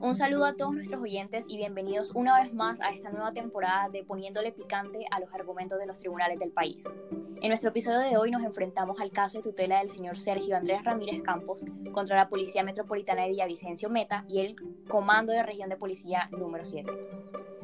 Un 0.00 0.14
saludo 0.14 0.44
a 0.44 0.54
todos 0.54 0.74
nuestros 0.74 1.02
oyentes 1.02 1.44
y 1.48 1.56
bienvenidos 1.56 2.12
una 2.14 2.40
vez 2.40 2.54
más 2.54 2.80
a 2.80 2.90
esta 2.90 3.10
nueva 3.10 3.32
temporada 3.32 3.88
de 3.88 4.04
Poniéndole 4.04 4.52
Picante 4.52 5.04
a 5.10 5.18
los 5.18 5.34
argumentos 5.34 5.80
de 5.80 5.86
los 5.86 5.98
tribunales 5.98 6.38
del 6.38 6.52
país. 6.52 6.84
En 7.42 7.48
nuestro 7.48 7.70
episodio 7.70 7.98
de 7.98 8.16
hoy 8.16 8.30
nos 8.30 8.44
enfrentamos 8.44 9.00
al 9.00 9.10
caso 9.10 9.38
de 9.38 9.42
tutela 9.42 9.80
del 9.80 9.90
señor 9.90 10.16
Sergio 10.16 10.56
Andrés 10.56 10.84
Ramírez 10.84 11.20
Campos 11.24 11.64
contra 11.92 12.16
la 12.16 12.28
Policía 12.28 12.62
Metropolitana 12.62 13.22
de 13.22 13.30
Villavicencio 13.30 13.90
Meta 13.90 14.24
y 14.28 14.38
el 14.38 14.54
Comando 14.88 15.32
de 15.32 15.42
Región 15.42 15.68
de 15.68 15.76
Policía 15.76 16.28
número 16.30 16.64
7. 16.64 16.92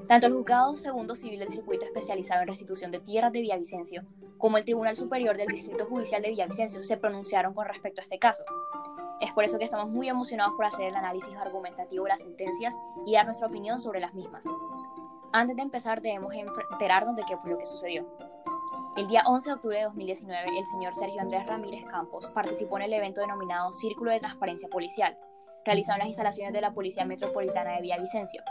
Tanto 0.08 0.26
el 0.26 0.32
Juzgado 0.32 0.76
Segundo 0.76 1.14
Civil 1.14 1.38
del 1.38 1.50
Circuito 1.50 1.84
Especializado 1.84 2.42
en 2.42 2.48
Restitución 2.48 2.90
de 2.90 2.98
Tierras 2.98 3.32
de 3.32 3.42
Villavicencio 3.42 4.02
como 4.38 4.58
el 4.58 4.64
Tribunal 4.64 4.96
Superior 4.96 5.36
del 5.36 5.46
Distrito 5.46 5.86
Judicial 5.86 6.20
de 6.20 6.30
Villavicencio 6.30 6.82
se 6.82 6.96
pronunciaron 6.96 7.54
con 7.54 7.66
respecto 7.66 8.00
a 8.00 8.04
este 8.04 8.18
caso. 8.18 8.44
Es 9.24 9.32
por 9.32 9.42
eso 9.42 9.56
que 9.56 9.64
estamos 9.64 9.88
muy 9.88 10.06
emocionados 10.06 10.52
por 10.54 10.66
hacer 10.66 10.88
el 10.88 10.96
análisis 10.96 11.34
argumentativo 11.38 12.04
de 12.04 12.10
las 12.10 12.20
sentencias 12.20 12.78
y 13.06 13.14
dar 13.14 13.24
nuestra 13.24 13.48
opinión 13.48 13.80
sobre 13.80 13.98
las 13.98 14.12
mismas. 14.12 14.44
Antes 15.32 15.56
de 15.56 15.62
empezar 15.62 16.02
debemos 16.02 16.34
enterarnos 16.34 17.16
de 17.16 17.22
qué 17.26 17.38
fue 17.38 17.50
lo 17.50 17.56
que 17.56 17.64
sucedió. 17.64 18.06
El 18.98 19.08
día 19.08 19.22
11 19.26 19.48
de 19.48 19.54
octubre 19.54 19.78
de 19.78 19.84
2019, 19.84 20.58
el 20.58 20.64
señor 20.66 20.94
Sergio 20.94 21.22
Andrés 21.22 21.46
Ramírez 21.46 21.86
Campos 21.86 22.28
participó 22.34 22.76
en 22.76 22.82
el 22.82 22.92
evento 22.92 23.22
denominado 23.22 23.72
Círculo 23.72 24.10
de 24.10 24.20
Transparencia 24.20 24.68
Policial, 24.68 25.16
realizado 25.64 25.94
en 25.94 26.00
las 26.00 26.08
instalaciones 26.08 26.52
de 26.52 26.60
la 26.60 26.74
Policía 26.74 27.06
Metropolitana 27.06 27.76
de 27.76 27.80
Villavicencio. 27.80 28.42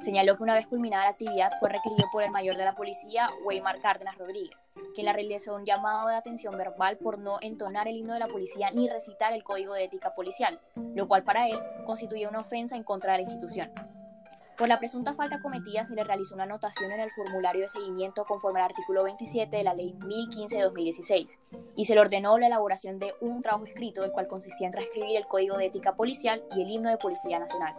Señaló 0.00 0.36
que 0.36 0.44
una 0.44 0.54
vez 0.54 0.66
culminada 0.68 1.04
la 1.04 1.10
actividad 1.10 1.50
fue 1.58 1.70
requerido 1.70 2.08
por 2.12 2.22
el 2.22 2.30
mayor 2.30 2.56
de 2.56 2.64
la 2.64 2.74
policía, 2.74 3.28
Weimar 3.44 3.80
Cárdenas 3.80 4.16
Rodríguez, 4.16 4.68
quien 4.94 5.06
le 5.06 5.12
realizó 5.12 5.56
un 5.56 5.64
llamado 5.64 6.08
de 6.08 6.14
atención 6.14 6.56
verbal 6.56 6.98
por 6.98 7.18
no 7.18 7.38
entonar 7.40 7.88
el 7.88 7.96
himno 7.96 8.14
de 8.14 8.20
la 8.20 8.28
policía 8.28 8.70
ni 8.70 8.88
recitar 8.88 9.32
el 9.32 9.42
código 9.42 9.74
de 9.74 9.84
ética 9.84 10.14
policial, 10.14 10.60
lo 10.94 11.08
cual 11.08 11.24
para 11.24 11.48
él 11.48 11.58
constituía 11.84 12.28
una 12.28 12.40
ofensa 12.40 12.76
en 12.76 12.84
contra 12.84 13.12
de 13.12 13.18
la 13.18 13.22
institución. 13.22 13.72
Por 14.56 14.68
la 14.68 14.78
presunta 14.78 15.14
falta 15.14 15.40
cometida 15.40 15.84
se 15.84 15.94
le 15.94 16.04
realizó 16.04 16.34
una 16.34 16.44
anotación 16.44 16.90
en 16.92 17.00
el 17.00 17.10
formulario 17.12 17.62
de 17.62 17.68
seguimiento 17.68 18.24
conforme 18.24 18.60
al 18.60 18.66
artículo 18.66 19.04
27 19.04 19.56
de 19.56 19.62
la 19.62 19.74
Ley 19.74 19.94
1015 19.94 20.56
de 20.56 20.62
2016 20.62 21.38
y 21.76 21.84
se 21.84 21.94
le 21.94 22.00
ordenó 22.00 22.38
la 22.38 22.48
elaboración 22.48 22.98
de 22.98 23.14
un 23.20 23.42
trabajo 23.42 23.66
escrito 23.66 24.04
el 24.04 24.10
cual 24.12 24.26
consistía 24.26 24.66
en 24.66 24.72
transcribir 24.72 25.16
el 25.16 25.26
Código 25.26 25.56
de 25.56 25.66
Ética 25.66 25.94
Policial 25.94 26.42
y 26.56 26.62
el 26.62 26.70
himno 26.70 26.90
de 26.90 26.98
Policía 26.98 27.38
Nacional. 27.38 27.74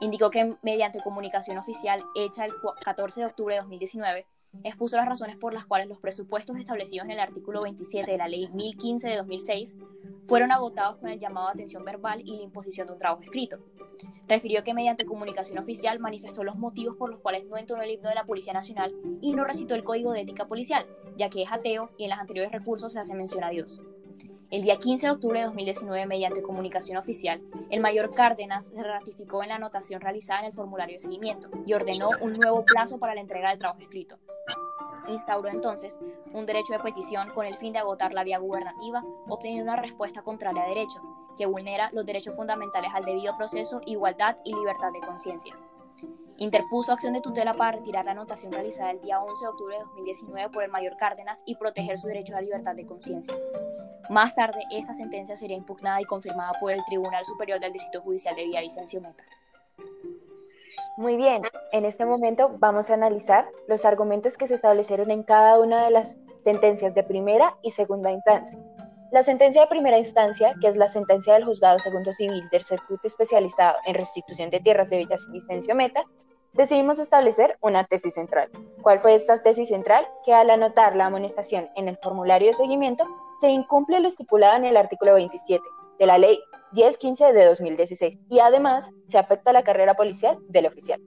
Indicó 0.00 0.30
que 0.30 0.56
mediante 0.62 1.00
comunicación 1.00 1.56
oficial 1.58 2.02
hecha 2.14 2.44
el 2.44 2.52
14 2.84 3.20
de 3.20 3.26
octubre 3.26 3.54
de 3.54 3.60
2019 3.60 4.26
expuso 4.64 4.96
las 4.96 5.06
razones 5.06 5.36
por 5.36 5.52
las 5.54 5.66
cuales 5.66 5.88
los 5.88 5.98
presupuestos 5.98 6.58
establecidos 6.58 7.06
en 7.06 7.12
el 7.12 7.20
artículo 7.20 7.62
27 7.62 8.10
de 8.10 8.18
la 8.18 8.28
Ley 8.28 8.48
1015 8.48 9.08
de 9.08 9.16
2006 9.16 9.76
fueron 10.24 10.52
agotados 10.52 10.96
con 10.96 11.08
el 11.08 11.20
llamado 11.20 11.48
a 11.48 11.52
atención 11.52 11.84
verbal 11.84 12.20
y 12.24 12.36
la 12.36 12.42
imposición 12.42 12.86
de 12.86 12.92
un 12.94 12.98
trabajo 12.98 13.22
escrito. 13.22 13.58
Refirió 14.28 14.64
que 14.64 14.74
mediante 14.74 15.06
comunicación 15.06 15.58
oficial 15.58 16.00
manifestó 16.00 16.42
los 16.42 16.56
motivos 16.56 16.96
por 16.96 17.10
los 17.10 17.20
cuales 17.20 17.44
no 17.46 17.56
entonó 17.56 17.82
el 17.82 17.92
himno 17.92 18.08
de 18.08 18.16
la 18.16 18.24
Policía 18.24 18.52
Nacional 18.52 18.92
y 19.20 19.34
no 19.34 19.44
recitó 19.44 19.74
el 19.74 19.84
Código 19.84 20.12
de 20.12 20.22
Ética 20.22 20.46
Policial, 20.46 20.86
ya 21.16 21.30
que 21.30 21.42
es 21.42 21.52
ateo 21.52 21.90
y 21.96 22.04
en 22.04 22.10
los 22.10 22.18
anteriores 22.18 22.52
recursos 22.52 22.92
se 22.92 22.98
hace 22.98 23.14
mención 23.14 23.44
a 23.44 23.50
Dios. 23.50 23.80
El 24.48 24.62
día 24.62 24.76
15 24.76 25.06
de 25.06 25.12
octubre 25.12 25.40
de 25.40 25.46
2019, 25.46 26.06
mediante 26.06 26.40
comunicación 26.40 26.98
oficial, 26.98 27.42
el 27.68 27.80
mayor 27.80 28.14
Cárdenas 28.14 28.66
se 28.66 28.80
ratificó 28.80 29.42
en 29.42 29.48
la 29.48 29.56
anotación 29.56 30.00
realizada 30.00 30.40
en 30.40 30.46
el 30.46 30.52
formulario 30.52 30.94
de 30.94 31.00
seguimiento 31.00 31.50
y 31.66 31.74
ordenó 31.74 32.10
un 32.20 32.34
nuevo 32.34 32.64
plazo 32.64 32.98
para 32.98 33.16
la 33.16 33.22
entrega 33.22 33.50
del 33.50 33.58
trabajo 33.58 33.80
escrito. 33.80 34.18
Instauró 35.08 35.48
entonces 35.48 35.98
un 36.32 36.46
derecho 36.46 36.74
de 36.74 36.78
petición 36.78 37.30
con 37.30 37.44
el 37.44 37.56
fin 37.56 37.72
de 37.72 37.80
agotar 37.80 38.14
la 38.14 38.22
vía 38.22 38.38
gubernativa, 38.38 39.02
obteniendo 39.28 39.64
una 39.64 39.82
respuesta 39.82 40.22
contraria 40.22 40.62
a 40.62 40.68
derecho, 40.68 41.02
que 41.36 41.46
vulnera 41.46 41.90
los 41.92 42.06
derechos 42.06 42.36
fundamentales 42.36 42.92
al 42.94 43.04
debido 43.04 43.36
proceso, 43.36 43.80
igualdad 43.84 44.36
y 44.44 44.54
libertad 44.54 44.92
de 44.92 45.00
conciencia. 45.00 45.56
Interpuso 46.36 46.92
acción 46.92 47.14
de 47.14 47.20
tutela 47.20 47.54
para 47.54 47.78
retirar 47.78 48.04
la 48.04 48.12
anotación 48.12 48.52
realizada 48.52 48.92
el 48.92 49.00
día 49.00 49.20
11 49.20 49.44
de 49.44 49.48
octubre 49.48 49.76
de 49.76 49.82
2019 49.82 50.50
por 50.50 50.62
el 50.62 50.70
mayor 50.70 50.96
Cárdenas 50.96 51.42
y 51.46 51.56
proteger 51.56 51.98
su 51.98 52.06
derecho 52.06 52.34
a 52.34 52.36
la 52.36 52.42
libertad 52.42 52.76
de 52.76 52.86
conciencia. 52.86 53.34
Más 54.08 54.34
tarde, 54.34 54.60
esta 54.70 54.94
sentencia 54.94 55.36
sería 55.36 55.56
impugnada 55.56 56.00
y 56.00 56.04
confirmada 56.04 56.52
por 56.60 56.72
el 56.72 56.84
Tribunal 56.84 57.24
Superior 57.24 57.58
del 57.58 57.72
Distrito 57.72 58.00
Judicial 58.02 58.36
de 58.36 58.44
Villavicencio 58.44 59.00
Meta. 59.00 59.24
Muy 60.96 61.16
bien, 61.16 61.42
en 61.72 61.84
este 61.84 62.04
momento 62.04 62.56
vamos 62.58 62.90
a 62.90 62.94
analizar 62.94 63.48
los 63.68 63.84
argumentos 63.84 64.36
que 64.36 64.46
se 64.46 64.54
establecieron 64.54 65.10
en 65.10 65.22
cada 65.22 65.60
una 65.60 65.84
de 65.84 65.90
las 65.90 66.18
sentencias 66.42 66.94
de 66.94 67.02
primera 67.02 67.56
y 67.62 67.70
segunda 67.72 68.10
instancia. 68.10 68.58
La 69.12 69.22
sentencia 69.22 69.62
de 69.62 69.68
primera 69.68 69.98
instancia, 69.98 70.54
que 70.60 70.68
es 70.68 70.76
la 70.76 70.88
sentencia 70.88 71.34
del 71.34 71.44
Juzgado 71.44 71.78
Segundo 71.78 72.12
Civil 72.12 72.48
del 72.50 72.62
Circuito 72.62 73.06
Especializado 73.06 73.78
en 73.86 73.94
Restitución 73.94 74.50
de 74.50 74.60
Tierras 74.60 74.90
de 74.90 74.98
Villavicencio 74.98 75.74
Meta, 75.74 76.04
decidimos 76.52 76.98
establecer 76.98 77.56
una 77.60 77.84
tesis 77.84 78.14
central. 78.14 78.50
¿Cuál 78.82 78.98
fue 78.98 79.14
esta 79.14 79.36
tesis 79.42 79.68
central? 79.68 80.06
Que 80.24 80.34
al 80.34 80.50
anotar 80.50 80.96
la 80.96 81.06
amonestación 81.06 81.68
en 81.76 81.88
el 81.88 81.98
formulario 81.98 82.48
de 82.48 82.54
seguimiento, 82.54 83.06
se 83.36 83.48
incumple 83.50 84.00
lo 84.00 84.08
estipulado 84.08 84.56
en 84.56 84.64
el 84.64 84.76
artículo 84.76 85.14
27 85.14 85.62
de 85.98 86.06
la 86.06 86.18
Ley 86.18 86.38
1015 86.72 87.32
de 87.32 87.44
2016 87.44 88.18
y 88.28 88.38
además 88.40 88.90
se 89.06 89.18
afecta 89.18 89.52
la 89.52 89.62
carrera 89.62 89.94
policial 89.94 90.38
del 90.48 90.66
oficial. 90.66 91.00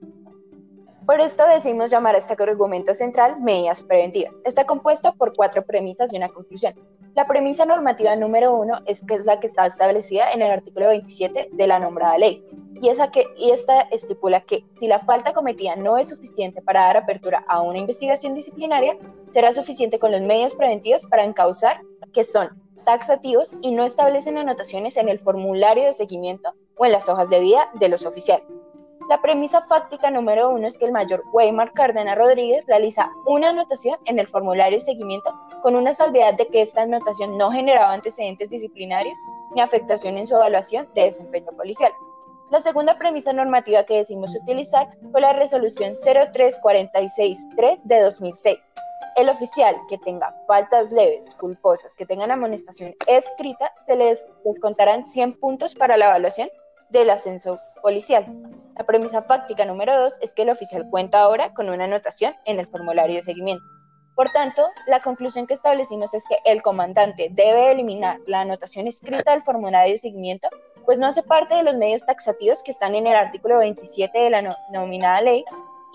Por 1.06 1.20
esto 1.20 1.44
decidimos 1.48 1.90
llamar 1.90 2.14
a 2.14 2.18
este 2.18 2.40
argumento 2.40 2.94
central 2.94 3.40
medidas 3.40 3.82
preventivas. 3.82 4.40
Está 4.44 4.64
compuesto 4.64 5.12
por 5.14 5.34
cuatro 5.34 5.64
premisas 5.64 6.12
y 6.12 6.16
una 6.16 6.28
conclusión. 6.28 6.74
La 7.14 7.26
premisa 7.26 7.64
normativa 7.64 8.14
número 8.14 8.54
uno 8.54 8.74
es 8.86 9.02
que 9.04 9.14
es 9.14 9.24
la 9.24 9.40
que 9.40 9.48
está 9.48 9.66
establecida 9.66 10.30
en 10.32 10.42
el 10.42 10.52
artículo 10.52 10.88
27 10.88 11.48
de 11.50 11.66
la 11.66 11.80
nombrada 11.80 12.16
ley, 12.16 12.46
y, 12.80 12.88
esa 12.88 13.10
que, 13.10 13.26
y 13.36 13.50
esta 13.50 13.82
estipula 13.82 14.40
que 14.40 14.64
si 14.72 14.88
la 14.88 15.00
falta 15.00 15.32
cometida 15.32 15.76
no 15.76 15.98
es 15.98 16.08
suficiente 16.08 16.62
para 16.62 16.84
dar 16.84 16.96
apertura 16.96 17.44
a 17.46 17.60
una 17.60 17.78
investigación 17.78 18.34
disciplinaria, 18.34 18.96
será 19.28 19.52
suficiente 19.52 19.98
con 19.98 20.12
los 20.12 20.22
medios 20.22 20.54
preventivos 20.54 21.06
para 21.06 21.24
encauzar 21.24 21.80
que 22.12 22.24
son 22.24 22.48
taxativos 22.84 23.52
y 23.60 23.72
no 23.72 23.84
establecen 23.84 24.38
anotaciones 24.38 24.96
en 24.96 25.08
el 25.08 25.18
formulario 25.18 25.84
de 25.84 25.92
seguimiento 25.92 26.54
o 26.76 26.86
en 26.86 26.92
las 26.92 27.08
hojas 27.08 27.28
de 27.28 27.40
vida 27.40 27.70
de 27.74 27.88
los 27.88 28.06
oficiales. 28.06 28.58
La 29.10 29.20
premisa 29.20 29.60
fáctica 29.62 30.10
número 30.10 30.50
uno 30.50 30.66
es 30.66 30.78
que 30.78 30.86
el 30.86 30.92
mayor 30.92 31.24
Weimar 31.32 31.72
Cárdenas 31.72 32.16
Rodríguez 32.16 32.64
realiza 32.66 33.10
una 33.26 33.50
anotación 33.50 33.98
en 34.06 34.18
el 34.18 34.28
formulario 34.28 34.78
de 34.78 34.84
seguimiento 34.84 35.34
con 35.62 35.74
una 35.74 35.92
salvedad 35.92 36.34
de 36.34 36.46
que 36.46 36.62
esta 36.62 36.82
anotación 36.82 37.36
no 37.36 37.50
generaba 37.50 37.92
antecedentes 37.92 38.50
disciplinarios 38.50 39.14
ni 39.54 39.60
afectación 39.60 40.16
en 40.16 40.26
su 40.26 40.36
evaluación 40.36 40.88
de 40.94 41.04
desempeño 41.04 41.50
policial. 41.56 41.92
La 42.50 42.60
segunda 42.60 42.98
premisa 42.98 43.32
normativa 43.32 43.84
que 43.84 43.98
decimos 43.98 44.34
utilizar 44.34 44.88
fue 45.12 45.20
la 45.20 45.32
resolución 45.32 45.92
03463 45.94 47.86
de 47.86 48.00
2006. 48.00 48.58
El 49.16 49.28
oficial 49.28 49.76
que 49.88 49.98
tenga 49.98 50.34
faltas 50.48 50.90
leves, 50.90 51.32
culposas, 51.36 51.94
que 51.94 52.06
tengan 52.06 52.32
amonestación 52.32 52.92
escrita, 53.06 53.70
se 53.86 53.94
les 53.94 54.28
descontarán 54.44 55.04
100 55.04 55.38
puntos 55.38 55.76
para 55.76 55.96
la 55.96 56.06
evaluación 56.06 56.50
del 56.88 57.10
ascenso 57.10 57.56
policial. 57.82 58.26
La 58.76 58.84
premisa 58.84 59.22
fáctica 59.22 59.64
número 59.64 59.96
dos 59.96 60.18
es 60.20 60.34
que 60.34 60.42
el 60.42 60.50
oficial 60.50 60.88
cuenta 60.90 61.20
ahora 61.20 61.54
con 61.54 61.70
una 61.70 61.84
anotación 61.84 62.34
en 62.46 62.58
el 62.58 62.66
formulario 62.66 63.14
de 63.14 63.22
seguimiento. 63.22 63.64
Por 64.16 64.28
tanto, 64.30 64.66
la 64.86 65.00
conclusión 65.00 65.46
que 65.46 65.54
establecimos 65.54 66.12
es 66.14 66.24
que 66.28 66.36
el 66.44 66.62
comandante 66.62 67.28
debe 67.30 67.70
eliminar 67.70 68.18
la 68.26 68.40
anotación 68.40 68.86
escrita 68.86 69.30
del 69.32 69.42
formulario 69.42 69.92
de 69.92 69.98
seguimiento, 69.98 70.48
pues 70.90 70.98
no 70.98 71.06
hace 71.06 71.22
parte 71.22 71.54
de 71.54 71.62
los 71.62 71.76
medios 71.76 72.04
taxativos 72.04 72.64
que 72.64 72.72
están 72.72 72.96
en 72.96 73.06
el 73.06 73.14
artículo 73.14 73.58
27 73.58 74.18
de 74.18 74.28
la 74.28 74.56
nominada 74.72 75.20
ley 75.20 75.44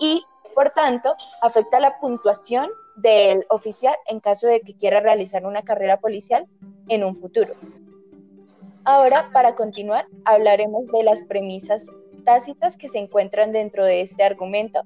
y, 0.00 0.24
por 0.54 0.70
tanto, 0.70 1.14
afecta 1.42 1.80
la 1.80 2.00
puntuación 2.00 2.70
del 2.96 3.44
oficial 3.50 3.94
en 4.06 4.20
caso 4.20 4.46
de 4.46 4.62
que 4.62 4.74
quiera 4.74 5.00
realizar 5.00 5.44
una 5.44 5.60
carrera 5.60 6.00
policial 6.00 6.46
en 6.88 7.04
un 7.04 7.14
futuro. 7.14 7.52
Ahora, 8.86 9.28
para 9.34 9.54
continuar, 9.54 10.06
hablaremos 10.24 10.86
de 10.86 11.02
las 11.02 11.20
premisas 11.24 11.88
tácitas 12.24 12.78
que 12.78 12.88
se 12.88 12.98
encuentran 12.98 13.52
dentro 13.52 13.84
de 13.84 14.00
este 14.00 14.24
argumento, 14.24 14.80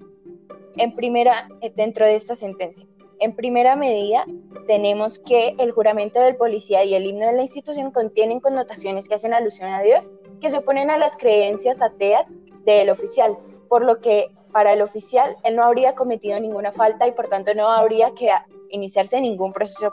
en 0.77 0.97
primera, 0.97 1.49
dentro 1.77 2.05
de 2.05 2.17
esta 2.17 2.35
sentencia. 2.35 2.85
En 3.21 3.37
primera 3.37 3.77
medida, 3.77 4.25
tenemos 4.67 5.19
que 5.19 5.55
el 5.59 5.73
juramento 5.73 6.19
del 6.21 6.37
policía 6.37 6.85
y 6.85 6.95
el 6.95 7.05
himno 7.05 7.27
de 7.27 7.35
la 7.35 7.43
institución 7.43 7.91
contienen 7.91 8.41
connotaciones 8.41 9.09
que 9.09 9.15
hacen 9.15 9.35
alusión 9.35 9.71
a 9.71 9.83
Dios, 9.83 10.11
que 10.41 10.51
se 10.51 10.57
oponen 10.57 10.91
a 10.91 10.97
las 10.97 11.19
creencias 11.19 11.83
ateas 11.83 12.29
del 12.65 12.89
oficial, 12.89 13.37
por 13.69 13.85
lo 13.85 14.01
que 14.01 14.31
para 14.53 14.73
el 14.73 14.81
oficial 14.81 15.37
él 15.45 15.55
no 15.55 15.65
habría 15.65 15.95
cometido 15.95 16.41
ninguna 16.41 16.73
falta 16.73 17.07
y 17.07 17.13
por 17.13 17.29
tanto 17.29 17.55
no 17.55 17.69
habría 17.69 18.15
que 18.15 18.31
iniciarse 18.71 19.21
ningún 19.21 19.53
proceso 19.53 19.93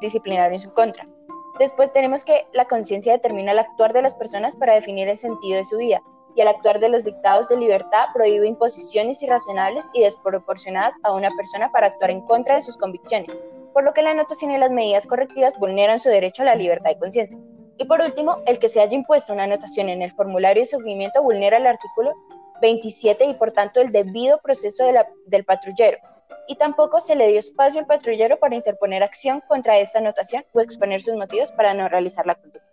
disciplinario 0.00 0.54
en 0.54 0.60
su 0.60 0.72
contra. 0.72 1.08
Después 1.60 1.92
tenemos 1.92 2.24
que 2.24 2.44
la 2.52 2.64
conciencia 2.64 3.12
determina 3.12 3.52
el 3.52 3.60
actuar 3.60 3.92
de 3.92 4.02
las 4.02 4.14
personas 4.16 4.56
para 4.56 4.74
definir 4.74 5.06
el 5.06 5.16
sentido 5.16 5.58
de 5.58 5.64
su 5.64 5.76
vida, 5.76 6.02
y 6.34 6.40
el 6.40 6.48
actuar 6.48 6.80
de 6.80 6.88
los 6.88 7.04
dictados 7.04 7.48
de 7.48 7.56
libertad 7.56 8.06
prohíbe 8.12 8.46
imposiciones 8.46 9.22
irracionales 9.22 9.88
y 9.92 10.02
desproporcionadas 10.02 10.94
a 11.02 11.12
una 11.12 11.30
persona 11.36 11.70
para 11.70 11.88
actuar 11.88 12.10
en 12.10 12.22
contra 12.22 12.56
de 12.56 12.62
sus 12.62 12.76
convicciones, 12.76 13.36
por 13.72 13.84
lo 13.84 13.92
que 13.92 14.02
la 14.02 14.10
anotación 14.10 14.50
y 14.50 14.58
las 14.58 14.70
medidas 14.70 15.06
correctivas 15.06 15.58
vulneran 15.58 15.98
su 15.98 16.08
derecho 16.08 16.42
a 16.42 16.46
la 16.46 16.54
libertad 16.54 16.90
de 16.90 16.98
conciencia. 16.98 17.38
Y 17.76 17.84
por 17.86 18.00
último, 18.00 18.38
el 18.46 18.58
que 18.58 18.68
se 18.68 18.80
haya 18.80 18.94
impuesto 18.94 19.32
una 19.32 19.44
anotación 19.44 19.88
en 19.88 20.02
el 20.02 20.12
formulario 20.12 20.62
de 20.62 20.66
seguimiento 20.66 21.22
vulnera 21.22 21.56
el 21.56 21.66
artículo 21.66 22.12
27 22.60 23.24
y 23.26 23.34
por 23.34 23.50
tanto 23.50 23.80
el 23.80 23.90
debido 23.90 24.38
proceso 24.38 24.84
del 25.26 25.44
patrullero. 25.44 25.98
Y 26.46 26.56
tampoco 26.56 27.00
se 27.00 27.16
le 27.16 27.28
dio 27.28 27.38
espacio 27.38 27.80
al 27.80 27.86
patrullero 27.86 28.38
para 28.38 28.54
interponer 28.54 29.02
acción 29.02 29.42
contra 29.48 29.78
esta 29.78 29.98
anotación 29.98 30.44
o 30.52 30.60
exponer 30.60 31.00
sus 31.00 31.16
motivos 31.16 31.50
para 31.52 31.74
no 31.74 31.88
realizar 31.88 32.26
la 32.26 32.36
conducta. 32.36 32.63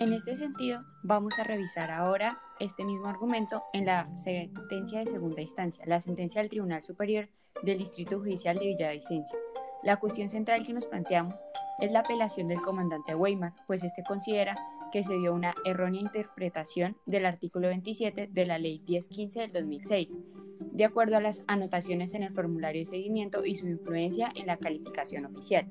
En 0.00 0.14
este 0.14 0.34
sentido, 0.34 0.82
vamos 1.02 1.38
a 1.38 1.44
revisar 1.44 1.90
ahora 1.90 2.40
este 2.58 2.86
mismo 2.86 3.06
argumento 3.06 3.64
en 3.74 3.84
la 3.84 4.08
sentencia 4.16 5.00
de 5.00 5.04
segunda 5.04 5.42
instancia, 5.42 5.84
la 5.86 6.00
sentencia 6.00 6.40
del 6.40 6.48
Tribunal 6.48 6.82
Superior 6.82 7.28
del 7.62 7.76
Distrito 7.76 8.18
Judicial 8.18 8.58
de 8.58 8.68
Villavicencio. 8.68 9.38
La 9.82 9.98
cuestión 9.98 10.30
central 10.30 10.64
que 10.66 10.72
nos 10.72 10.86
planteamos 10.86 11.44
es 11.80 11.92
la 11.92 12.00
apelación 12.00 12.48
del 12.48 12.62
comandante 12.62 13.14
Weimar, 13.14 13.52
pues 13.66 13.84
este 13.84 14.02
considera 14.02 14.56
que 14.90 15.02
se 15.02 15.18
dio 15.18 15.34
una 15.34 15.54
errónea 15.66 16.00
interpretación 16.00 16.96
del 17.04 17.26
artículo 17.26 17.68
27 17.68 18.30
de 18.32 18.46
la 18.46 18.58
Ley 18.58 18.82
1015 18.88 19.40
del 19.40 19.52
2006, 19.52 20.14
de 20.60 20.84
acuerdo 20.86 21.18
a 21.18 21.20
las 21.20 21.42
anotaciones 21.46 22.14
en 22.14 22.22
el 22.22 22.32
formulario 22.32 22.80
de 22.80 22.90
seguimiento 22.90 23.44
y 23.44 23.54
su 23.54 23.66
influencia 23.66 24.32
en 24.34 24.46
la 24.46 24.56
calificación 24.56 25.26
oficial. 25.26 25.70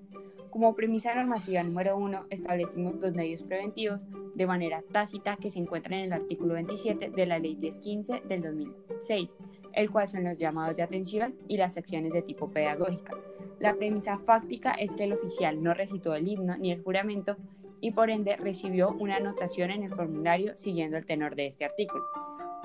Como 0.49 0.75
premisa 0.75 1.13
normativa 1.13 1.61
número 1.61 1.95
uno, 1.95 2.25
establecimos 2.31 2.95
los 2.95 3.13
medios 3.13 3.43
preventivos 3.43 4.01
de 4.33 4.47
manera 4.47 4.83
tácita 4.91 5.35
que 5.35 5.51
se 5.51 5.59
encuentran 5.59 5.99
en 5.99 6.05
el 6.05 6.13
artículo 6.13 6.55
27 6.55 7.11
de 7.11 7.25
la 7.27 7.37
Ley 7.37 7.55
1015 7.55 8.23
del 8.27 8.41
2006, 8.41 9.35
el 9.73 9.91
cual 9.91 10.07
son 10.07 10.23
los 10.23 10.39
llamados 10.39 10.75
de 10.75 10.81
atención 10.81 11.35
y 11.47 11.57
las 11.57 11.77
acciones 11.77 12.13
de 12.13 12.23
tipo 12.23 12.49
pedagógica. 12.49 13.13
La 13.59 13.75
premisa 13.75 14.17
fáctica 14.17 14.71
es 14.71 14.91
que 14.93 15.03
el 15.03 15.13
oficial 15.13 15.61
no 15.61 15.75
recitó 15.75 16.15
el 16.15 16.27
himno 16.27 16.57
ni 16.57 16.71
el 16.71 16.81
juramento 16.81 17.37
y 17.79 17.91
por 17.91 18.09
ende 18.09 18.35
recibió 18.35 18.89
una 18.89 19.17
anotación 19.17 19.69
en 19.69 19.83
el 19.83 19.93
formulario 19.93 20.57
siguiendo 20.57 20.97
el 20.97 21.05
tenor 21.05 21.35
de 21.35 21.45
este 21.47 21.65
artículo. 21.65 22.03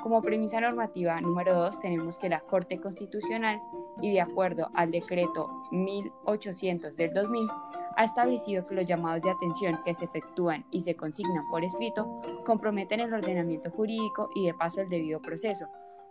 Como 0.04 0.20
premisa 0.20 0.60
normativa 0.60 1.18
número 1.22 1.54
2 1.54 1.80
tenemos 1.80 2.18
que 2.18 2.28
la 2.28 2.40
Corte 2.40 2.78
Constitucional 2.78 3.58
y 4.02 4.12
de 4.12 4.20
acuerdo 4.20 4.70
al 4.74 4.90
decreto 4.90 5.48
1800 5.70 6.94
del 6.94 7.14
2000 7.14 7.48
ha 7.96 8.04
establecido 8.04 8.66
que 8.66 8.74
los 8.74 8.84
llamados 8.84 9.22
de 9.22 9.30
atención 9.30 9.80
que 9.82 9.94
se 9.94 10.04
efectúan 10.04 10.66
y 10.70 10.82
se 10.82 10.94
consignan 10.94 11.48
por 11.48 11.64
escrito 11.64 12.20
comprometen 12.44 13.00
el 13.00 13.14
ordenamiento 13.14 13.70
jurídico 13.70 14.28
y 14.34 14.44
de 14.44 14.52
paso 14.52 14.82
el 14.82 14.90
debido 14.90 15.22
proceso, 15.22 15.68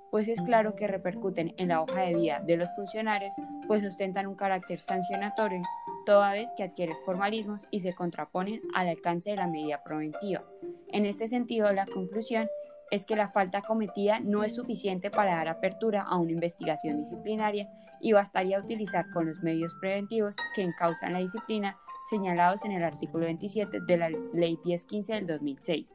pues 0.10 0.28
es 0.28 0.42
claro 0.42 0.76
que 0.76 0.88
repercuten 0.88 1.54
en 1.58 1.68
la 1.68 1.84
hoja 1.84 2.02
de 2.02 2.16
vida 2.16 2.40
de 2.40 2.58
los 2.58 2.70
funcionarios, 2.76 3.36
pues 3.68 3.86
ostentan 3.86 4.26
un 4.26 4.36
carácter 4.36 4.80
sancionatorio, 4.80 5.62
toda 6.08 6.34
vez 6.34 6.52
que 6.58 6.64
adquieren 6.64 6.98
formalismos 7.06 7.68
y 7.70 7.82
se 7.82 7.94
contraponen 7.94 8.60
al 8.74 8.88
alcance 8.88 9.30
de 9.30 9.36
la 9.36 9.48
medida 9.48 9.84
preventiva. 9.84 10.44
En 10.90 11.06
este 11.06 11.28
sentido, 11.28 11.72
la 11.74 11.86
conclusión 11.86 12.44
es 12.44 12.63
que 13.06 13.16
la 13.16 13.30
falta 13.30 13.62
cometida 13.62 14.20
no 14.20 14.44
es 14.44 14.54
suficiente 14.54 15.10
para 15.10 15.36
dar 15.36 15.48
apertura 15.48 16.04
a 16.04 16.18
una 16.18 16.32
investigación 16.32 16.98
disciplinaria 16.98 17.68
y 18.00 18.14
bastaría 18.14 18.60
utilizar 18.60 19.10
con 19.10 19.26
los 19.26 19.42
medios 19.42 19.74
preventivos 19.82 20.36
que 20.54 20.62
encausan 20.62 21.14
la 21.14 21.20
disciplina 21.20 21.76
señalados 22.10 22.64
en 22.66 22.74
el 22.74 22.84
artículo 22.84 23.26
27 23.26 23.80
de 23.88 23.98
la 23.98 24.10
Ley 24.10 24.60
1015 24.64 25.14
del 25.14 25.26
2006. 25.26 25.92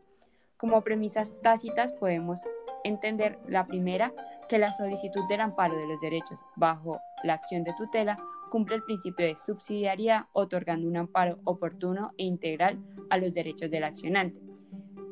Como 0.56 0.82
premisas 0.82 1.32
tácitas 1.40 1.92
podemos 1.92 2.40
entender 2.82 3.38
la 3.46 3.66
primera, 3.66 4.12
que 4.48 4.58
la 4.58 4.72
solicitud 4.72 5.22
del 5.28 5.42
amparo 5.42 5.76
de 5.78 5.86
los 5.86 6.00
derechos 6.00 6.40
bajo 6.56 6.98
la 7.22 7.34
acción 7.34 7.62
de 7.62 7.74
tutela 7.74 8.18
cumple 8.50 8.76
el 8.76 8.82
principio 8.82 9.26
de 9.26 9.36
subsidiariedad, 9.36 10.26
otorgando 10.32 10.88
un 10.88 10.96
amparo 10.96 11.38
oportuno 11.44 12.12
e 12.16 12.24
integral 12.24 12.78
a 13.10 13.18
los 13.18 13.34
derechos 13.34 13.70
del 13.70 13.84
accionante. 13.84 14.40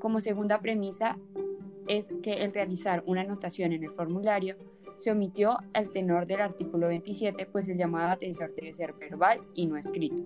Como 0.00 0.20
segunda 0.20 0.60
premisa, 0.60 1.16
es 1.88 2.12
que 2.22 2.44
el 2.44 2.52
realizar 2.52 3.02
una 3.06 3.22
anotación 3.22 3.72
en 3.72 3.84
el 3.84 3.90
formulario 3.90 4.56
se 4.96 5.10
omitió 5.10 5.56
el 5.74 5.90
tenor 5.90 6.26
del 6.26 6.40
artículo 6.40 6.88
27, 6.88 7.46
pues 7.46 7.68
el 7.68 7.76
llamado 7.76 8.12
atención 8.12 8.50
debe 8.56 8.72
ser 8.72 8.94
verbal 8.94 9.40
y 9.54 9.66
no 9.66 9.76
escrito. 9.76 10.22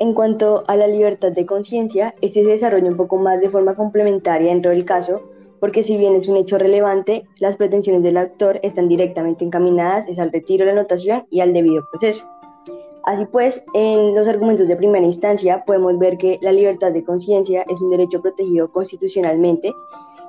En 0.00 0.12
cuanto 0.12 0.64
a 0.66 0.76
la 0.76 0.88
libertad 0.88 1.32
de 1.32 1.46
conciencia, 1.46 2.14
este 2.20 2.42
se 2.42 2.50
desarrolla 2.50 2.88
un 2.88 2.96
poco 2.96 3.16
más 3.16 3.40
de 3.40 3.48
forma 3.48 3.76
complementaria 3.76 4.48
dentro 4.48 4.72
del 4.72 4.84
caso, 4.84 5.30
porque 5.60 5.84
si 5.84 5.96
bien 5.96 6.16
es 6.16 6.26
un 6.26 6.36
hecho 6.36 6.58
relevante, 6.58 7.24
las 7.38 7.56
pretensiones 7.56 8.02
del 8.02 8.16
actor 8.16 8.58
están 8.62 8.88
directamente 8.88 9.44
encaminadas 9.44 10.06
al 10.18 10.32
retiro 10.32 10.64
de 10.64 10.72
la 10.72 10.80
anotación 10.80 11.26
y 11.30 11.40
al 11.40 11.52
debido 11.52 11.84
proceso. 11.90 12.28
Así 13.06 13.26
pues, 13.26 13.62
en 13.74 14.14
los 14.14 14.26
argumentos 14.26 14.66
de 14.66 14.76
primera 14.76 15.04
instancia 15.04 15.62
podemos 15.66 15.98
ver 15.98 16.16
que 16.16 16.38
la 16.40 16.52
libertad 16.52 16.90
de 16.90 17.04
conciencia 17.04 17.62
es 17.68 17.80
un 17.82 17.90
derecho 17.90 18.22
protegido 18.22 18.72
constitucionalmente 18.72 19.72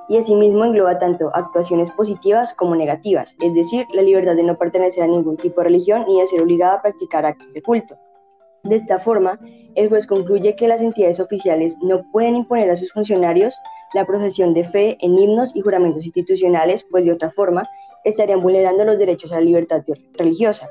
y 0.08 0.18
asimismo 0.18 0.64
engloba 0.64 0.98
tanto 0.98 1.30
actuaciones 1.34 1.90
positivas 1.90 2.52
como 2.52 2.76
negativas, 2.76 3.34
es 3.40 3.54
decir, 3.54 3.86
la 3.94 4.02
libertad 4.02 4.36
de 4.36 4.42
no 4.42 4.58
pertenecer 4.58 5.02
a 5.02 5.06
ningún 5.06 5.38
tipo 5.38 5.60
de 5.60 5.68
religión 5.68 6.04
ni 6.06 6.20
de 6.20 6.26
ser 6.26 6.42
obligada 6.42 6.74
a 6.74 6.82
practicar 6.82 7.24
actos 7.24 7.52
de 7.54 7.62
culto. 7.62 7.96
De 8.62 8.76
esta 8.76 8.98
forma, 8.98 9.40
el 9.74 9.88
juez 9.88 10.06
concluye 10.06 10.54
que 10.54 10.68
las 10.68 10.82
entidades 10.82 11.18
oficiales 11.18 11.76
no 11.80 12.02
pueden 12.12 12.36
imponer 12.36 12.70
a 12.70 12.76
sus 12.76 12.92
funcionarios 12.92 13.54
la 13.94 14.04
profesión 14.04 14.52
de 14.52 14.64
fe 14.64 14.98
en 15.00 15.16
himnos 15.18 15.54
y 15.56 15.62
juramentos 15.62 16.04
institucionales, 16.04 16.84
pues 16.90 17.04
de 17.04 17.12
otra 17.12 17.30
forma 17.30 17.66
estarían 18.04 18.40
vulnerando 18.40 18.84
los 18.84 18.98
derechos 18.98 19.32
a 19.32 19.36
la 19.36 19.42
libertad 19.42 19.82
religiosa. 20.14 20.68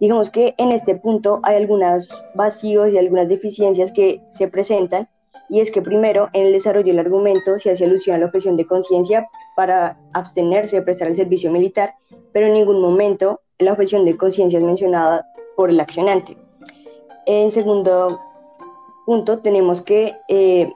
Digamos 0.00 0.30
que 0.30 0.54
en 0.58 0.72
este 0.72 0.94
punto 0.94 1.40
hay 1.42 1.56
algunos 1.56 2.10
vacíos 2.34 2.90
y 2.90 2.98
algunas 2.98 3.28
deficiencias 3.28 3.92
que 3.92 4.20
se 4.30 4.48
presentan, 4.48 5.08
y 5.48 5.60
es 5.60 5.70
que 5.70 5.80
primero, 5.80 6.28
en 6.32 6.46
el 6.46 6.52
desarrollo 6.52 6.88
del 6.88 6.98
argumento 6.98 7.58
se 7.58 7.70
hace 7.70 7.84
alusión 7.84 8.16
a 8.16 8.18
la 8.18 8.26
objeción 8.26 8.56
de 8.56 8.66
conciencia 8.66 9.28
para 9.54 9.98
abstenerse 10.12 10.76
de 10.76 10.82
prestar 10.82 11.08
el 11.08 11.16
servicio 11.16 11.50
militar, 11.52 11.94
pero 12.32 12.46
en 12.46 12.54
ningún 12.54 12.80
momento 12.80 13.40
la 13.58 13.72
objeción 13.72 14.04
de 14.04 14.16
conciencia 14.16 14.58
es 14.58 14.64
mencionada 14.64 15.26
por 15.56 15.70
el 15.70 15.80
accionante. 15.80 16.36
En 17.26 17.50
segundo 17.50 18.20
punto, 19.06 19.38
tenemos 19.38 19.82
que 19.82 20.14
eh, 20.28 20.72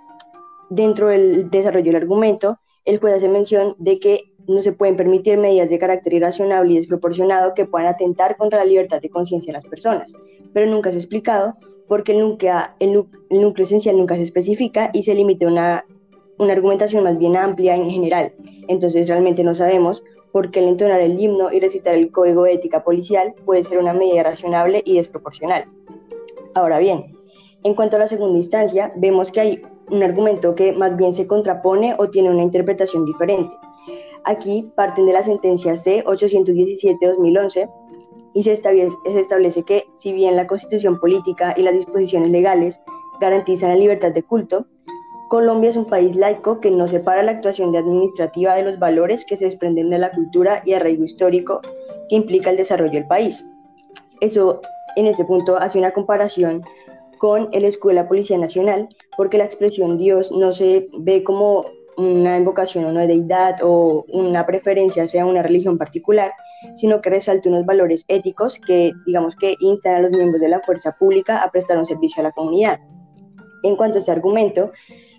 dentro 0.71 1.09
del 1.09 1.51
desarrollo 1.51 1.87
del 1.87 2.03
argumento, 2.03 2.59
el 2.85 2.99
juez 2.99 3.15
hace 3.17 3.29
mención 3.29 3.75
de 3.79 3.99
que 3.99 4.30
no 4.51 4.63
se 4.63 4.73
pueden 4.73 4.97
permitir 4.97 5.39
medidas 5.39 5.71
de 5.71 5.79
carácter 5.79 6.15
irracionable 6.15 6.73
y 6.73 6.77
desproporcionado 6.77 7.55
que 7.55 7.65
puedan 7.65 7.89
atentar 7.89 8.37
contra 8.37 8.59
la 8.61 8.65
libertad 8.65 9.01
de 9.01 9.09
conciencia 9.09 9.53
de 9.53 9.59
las 9.59 9.65
personas, 9.65 10.13
pero 10.53 10.67
nunca 10.67 10.91
se 10.91 10.97
ha 10.97 11.01
explicado 11.01 11.55
porque 11.89 12.13
el, 12.13 12.37
el, 12.79 12.93
núcleo 13.41 13.65
esencial 13.65 13.97
nunca 13.97 14.15
se 14.15 14.23
especifica 14.23 14.91
y 14.93 15.03
se 15.03 15.15
limita 15.15 15.47
a 15.47 15.49
una, 15.49 15.85
una 16.39 16.53
argumentación 16.53 17.05
más 17.05 17.19
bien 17.19 17.37
amplia 17.37 17.75
en 17.75 17.91
general. 17.91 18.33
Entonces 18.69 19.09
realmente 19.09 19.43
no 19.43 19.55
sabemos 19.55 20.03
por 20.33 20.51
qué 20.51 20.61
el 20.61 20.69
entonar 20.69 21.01
el 21.01 21.19
himno 21.19 21.53
y 21.53 21.61
recitar 21.61 21.95
el 21.95 22.13
código 22.13 22.45
de 22.45 22.55
ética 22.55 22.85
policial 22.85 23.35
puede 23.45 23.65
ser 23.65 23.79
una 23.79 23.93
medida 23.93 24.23
razonable 24.23 24.83
y 24.85 24.97
desproporcional. 24.97 25.65
Ahora 26.55 26.79
bien, 26.79 27.17
en 27.65 27.75
cuanto 27.75 27.97
a 27.97 27.99
la 27.99 28.09
segunda 28.09 28.39
instancia, 28.39 28.93
vemos 28.97 29.31
que 29.31 29.41
hay 29.41 29.63
un 29.91 30.03
argumento 30.03 30.55
que 30.55 30.73
más 30.73 30.97
bien 30.97 31.13
se 31.13 31.27
contrapone 31.27 31.95
o 31.99 32.09
tiene 32.09 32.31
una 32.31 32.43
interpretación 32.43 33.05
diferente. 33.05 33.53
Aquí 34.25 34.71
parten 34.77 35.07
de 35.07 35.13
la 35.13 35.25
sentencia 35.25 35.77
C-817-2011 35.77 37.71
y 38.35 38.43
se 38.43 38.53
establece, 38.53 38.97
se 39.05 39.21
establece 39.21 39.63
que 39.65 39.85
si 39.95 40.13
bien 40.13 40.37
la 40.37 40.47
constitución 40.47 41.01
política 41.01 41.55
y 41.57 41.63
las 41.63 41.75
disposiciones 41.75 42.31
legales 42.31 42.81
garantizan 43.21 43.71
la 43.71 43.77
libertad 43.77 44.13
de 44.13 44.23
culto, 44.23 44.67
Colombia 45.29 45.71
es 45.71 45.77
un 45.77 45.87
país 45.87 46.17
laico 46.17 46.59
que 46.59 46.73
no 46.73 46.89
separa 46.89 47.23
la 47.23 47.31
actuación 47.31 47.75
administrativa 47.77 48.55
de 48.55 48.65
los 48.65 48.79
valores 48.79 49.25
que 49.25 49.37
se 49.37 49.45
desprenden 49.45 49.89
de 49.89 49.99
la 49.99 50.11
cultura 50.11 50.61
y 50.65 50.73
arraigo 50.73 51.05
histórico 51.05 51.61
que 52.09 52.17
implica 52.17 52.51
el 52.51 52.57
desarrollo 52.57 52.93
del 52.93 53.07
país. 53.07 53.45
Eso 54.21 54.61
en 54.97 55.07
este 55.07 55.25
punto 55.25 55.57
hace 55.57 55.79
una 55.79 55.93
comparación 55.93 56.63
con 57.19 57.49
el 57.53 57.65
escudo 57.65 57.91
de 57.91 57.95
la 57.97 58.09
Policía 58.09 58.39
Nacional, 58.39 58.89
porque 59.17 59.39
la 59.39 59.45
expresión 59.45 59.99
Dios 59.99 60.33
no 60.33 60.53
se 60.53 60.89
ve 60.99 61.23
como 61.23 61.67
una 62.01 62.37
invocación 62.39 62.85
a 62.85 62.89
una 62.89 63.07
deidad 63.07 63.57
o 63.63 64.05
una 64.09 64.47
preferencia 64.47 65.05
hacia 65.05 65.27
una 65.27 65.43
religión 65.43 65.77
particular, 65.77 66.33
sino 66.75 67.01
que 67.01 67.11
resalta 67.11 67.49
unos 67.49 67.67
valores 67.67 68.05
éticos 68.09 68.59
que, 68.67 68.93
digamos 69.07 69.37
que, 69.37 69.57
instan 69.61 69.97
a 69.97 70.01
los 70.01 70.11
miembros 70.11 70.41
de 70.41 70.49
la 70.49 70.61
fuerza 70.61 70.97
pública 70.99 71.43
a 71.43 71.51
prestar 71.51 71.79
un 71.79 71.87
servicio 71.87 72.21
a 72.21 72.25
la 72.25 72.33
comunidad. 72.33 72.81
En 73.63 73.77
cuanto 73.77 73.99
a 73.99 74.01
este 74.01 74.11
argumento, 74.11 74.73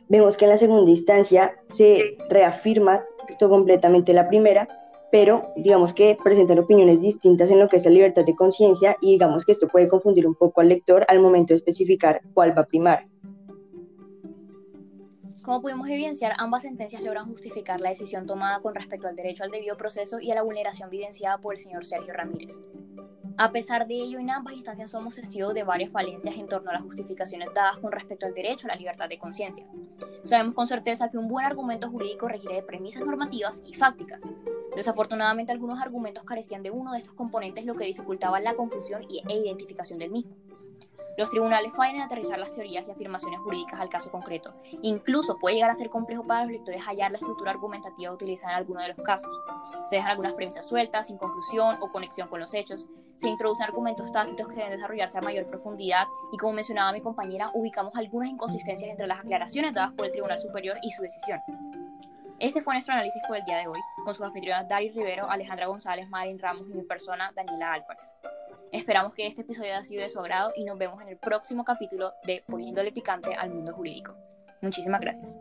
vemos 0.09 0.35
que 0.35 0.45
en 0.45 0.51
la 0.51 0.57
segunda 0.57 0.89
instancia 0.89 1.53
se 1.69 2.17
reafirma 2.29 3.03
completamente 3.39 4.13
la 4.13 4.27
primera, 4.27 4.67
pero 5.11 5.53
digamos 5.55 5.93
que 5.93 6.17
presentan 6.23 6.59
opiniones 6.59 6.99
distintas 6.99 7.49
en 7.49 7.59
lo 7.59 7.67
que 7.67 7.77
es 7.77 7.85
la 7.85 7.91
libertad 7.91 8.25
de 8.25 8.35
conciencia 8.35 8.97
y 9.01 9.11
digamos 9.11 9.45
que 9.45 9.51
esto 9.51 9.67
puede 9.67 9.87
confundir 9.87 10.25
un 10.25 10.35
poco 10.35 10.61
al 10.61 10.69
lector 10.69 11.05
al 11.07 11.19
momento 11.19 11.53
de 11.53 11.57
especificar 11.57 12.21
cuál 12.33 12.57
va 12.57 12.63
a 12.63 12.65
primar. 12.65 13.05
Como 15.41 15.59
pudimos 15.59 15.89
evidenciar, 15.89 16.33
ambas 16.37 16.61
sentencias 16.61 17.01
logran 17.01 17.25
justificar 17.25 17.81
la 17.81 17.89
decisión 17.89 18.27
tomada 18.27 18.59
con 18.59 18.75
respecto 18.75 19.07
al 19.07 19.15
derecho 19.15 19.43
al 19.43 19.49
debido 19.49 19.75
proceso 19.75 20.19
y 20.19 20.29
a 20.29 20.35
la 20.35 20.43
vulneración 20.43 20.91
vivenciada 20.91 21.39
por 21.39 21.55
el 21.55 21.59
señor 21.59 21.83
Sergio 21.83 22.13
Ramírez. 22.13 22.53
A 23.37 23.51
pesar 23.51 23.87
de 23.87 23.95
ello, 23.95 24.19
en 24.19 24.29
ambas 24.29 24.53
instancias 24.53 24.91
somos 24.91 25.15
testigos 25.15 25.55
de 25.55 25.63
varias 25.63 25.89
falencias 25.89 26.35
en 26.35 26.47
torno 26.47 26.69
a 26.69 26.73
las 26.73 26.83
justificaciones 26.83 27.49
dadas 27.55 27.79
con 27.79 27.91
respecto 27.91 28.27
al 28.27 28.35
derecho 28.35 28.67
a 28.67 28.73
la 28.73 28.75
libertad 28.75 29.09
de 29.09 29.17
conciencia. 29.17 29.65
Sabemos 30.23 30.53
con 30.53 30.67
certeza 30.67 31.09
que 31.09 31.17
un 31.17 31.27
buen 31.27 31.43
argumento 31.43 31.89
jurídico 31.89 32.27
requiere 32.27 32.57
de 32.57 32.63
premisas 32.63 33.03
normativas 33.03 33.63
y 33.65 33.73
fácticas. 33.73 34.21
Desafortunadamente, 34.75 35.51
algunos 35.51 35.81
argumentos 35.81 36.23
carecían 36.23 36.61
de 36.61 36.69
uno 36.69 36.93
de 36.93 36.99
estos 36.99 37.15
componentes, 37.15 37.65
lo 37.65 37.73
que 37.73 37.85
dificultaba 37.85 38.39
la 38.39 38.53
conclusión 38.53 39.07
e 39.09 39.33
identificación 39.33 39.97
del 39.97 40.11
mismo. 40.11 40.35
Los 41.17 41.29
tribunales 41.29 41.73
fallan 41.73 41.97
en 41.97 42.01
aterrizar 42.03 42.39
las 42.39 42.53
teorías 42.53 42.87
y 42.87 42.91
afirmaciones 42.91 43.39
jurídicas 43.39 43.79
al 43.79 43.89
caso 43.89 44.11
concreto. 44.11 44.53
Incluso 44.81 45.37
puede 45.37 45.55
llegar 45.55 45.71
a 45.71 45.75
ser 45.75 45.89
complejo 45.89 46.25
para 46.25 46.41
los 46.41 46.51
lectores 46.51 46.81
hallar 46.81 47.11
la 47.11 47.17
estructura 47.17 47.51
argumentativa 47.51 48.11
utilizada 48.11 48.53
en 48.53 48.57
alguno 48.59 48.81
de 48.81 48.89
los 48.89 48.97
casos. 48.97 49.29
Se 49.85 49.97
dejan 49.97 50.11
algunas 50.11 50.33
premisas 50.33 50.67
sueltas, 50.67 51.07
sin 51.07 51.17
conclusión 51.17 51.77
o 51.81 51.91
conexión 51.91 52.27
con 52.27 52.39
los 52.39 52.53
hechos. 52.53 52.87
Se 53.17 53.27
introducen 53.27 53.65
argumentos 53.65 54.11
tácitos 54.11 54.47
que 54.47 54.55
deben 54.55 54.71
desarrollarse 54.71 55.17
a 55.17 55.21
mayor 55.21 55.45
profundidad 55.45 56.07
y 56.31 56.37
como 56.37 56.53
mencionaba 56.53 56.91
mi 56.91 57.01
compañera, 57.01 57.51
ubicamos 57.53 57.95
algunas 57.95 58.29
inconsistencias 58.29 58.89
entre 58.89 59.07
las 59.07 59.19
aclaraciones 59.19 59.73
dadas 59.73 59.93
por 59.93 60.05
el 60.05 60.11
Tribunal 60.11 60.39
Superior 60.39 60.77
y 60.81 60.89
su 60.91 61.03
decisión. 61.03 61.39
Este 62.39 62.63
fue 62.63 62.73
nuestro 62.73 62.95
análisis 62.95 63.21
por 63.27 63.37
el 63.37 63.45
día 63.45 63.57
de 63.57 63.67
hoy, 63.67 63.79
con 64.03 64.15
sus 64.15 64.25
anfitrionas 64.25 64.67
Dari 64.67 64.89
Rivero, 64.89 65.29
Alejandra 65.29 65.67
González, 65.67 66.09
Marín 66.09 66.39
Ramos 66.39 66.67
y 66.71 66.73
mi 66.73 66.81
persona, 66.81 67.31
Daniela 67.35 67.73
Álvarez. 67.73 68.15
Esperamos 68.71 69.13
que 69.13 69.27
este 69.27 69.41
episodio 69.41 69.73
haya 69.73 69.83
sido 69.83 70.01
de 70.01 70.09
su 70.09 70.19
agrado 70.19 70.53
y 70.55 70.63
nos 70.63 70.77
vemos 70.77 71.01
en 71.01 71.09
el 71.09 71.17
próximo 71.17 71.65
capítulo 71.65 72.13
de 72.23 72.41
Poniéndole 72.47 72.93
Picante 72.93 73.35
al 73.35 73.49
Mundo 73.49 73.73
Jurídico. 73.73 74.15
Muchísimas 74.61 75.01
gracias. 75.01 75.37